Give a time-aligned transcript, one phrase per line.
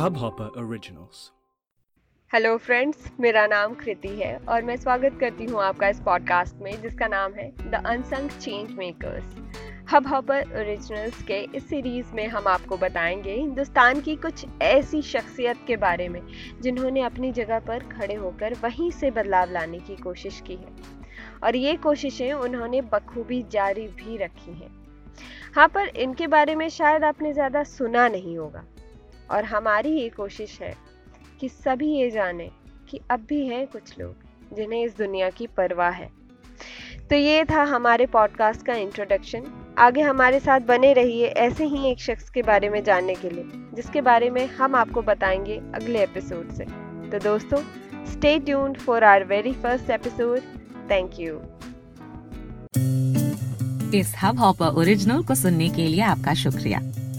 [0.00, 1.16] Hubhopper Originals.
[2.32, 6.82] Hello friends मेरा नाम कृति है और मैं स्वागत करती हूँ आपका इस पॉडकास्ट में,
[6.82, 9.34] जिसका नाम है the unsung change makers
[10.06, 15.76] Hubhopper originals के इस सीरीज़ में हम आपको बताएँगे हिंदुस्तान की कुछ ऐसी शख्सियत के
[15.76, 16.20] बारे में,
[16.60, 20.72] जिन्होंने अपनी जगह पर खड़े होकर वहीं से बदलाव लाने की कोशिश की है।
[21.44, 24.76] और ये कोशिशें उन्होंने बखूबी जारी भी रखी हैं।
[25.54, 28.64] हाँ पर इनके बारे में शायद आपने ज़्यादा सुना नहीं होगा।
[29.30, 30.74] और हमारी ये कोशिश है
[31.40, 32.50] कि सभी ये जाने
[32.88, 36.10] कि अब भी हैं कुछ लोग जिन्हें इस दुनिया की परवाह है।
[37.10, 41.98] तो ये था हमारे पॉडकास्ट का इंट्रोडक्शन आगे हमारे साथ बने रहिए ऐसे ही एक
[41.98, 46.50] शख्स के बारे में जानने के लिए, जिसके बारे में हम आपको बताएँगे अगले एपिसोड
[46.50, 46.64] से।
[47.10, 47.62] तो दोस्तों
[48.06, 50.40] stay tuned for our very first episode
[50.90, 51.40] thank you
[53.94, 56.80] इस हब हॉपर ओरिजिनल को सुनने के लिए आपका शुक्रिया।